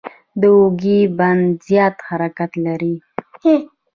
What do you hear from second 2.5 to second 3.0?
لري.